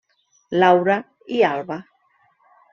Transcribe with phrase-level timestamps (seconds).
[0.63, 0.97] Laura
[1.37, 1.81] i Alba.